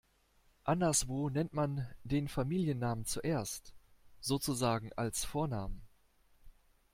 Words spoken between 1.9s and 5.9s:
den Familiennamen zuerst, sozusagen als Vornamen.